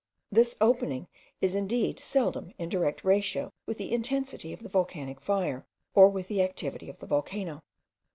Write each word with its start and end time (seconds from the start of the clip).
This 0.31 0.57
opening 0.59 1.07
is 1.41 1.53
indeed 1.53 1.99
seldom 1.99 2.51
in 2.57 2.69
direct 2.69 3.03
ratio 3.03 3.53
with 3.67 3.77
the 3.77 3.91
intensity 3.91 4.51
of 4.51 4.63
the 4.63 4.67
volcanic 4.67 5.21
fire, 5.21 5.63
or 5.93 6.09
with 6.09 6.27
the 6.27 6.41
activity 6.41 6.89
of 6.89 6.97
the 6.97 7.05
volcano. 7.05 7.61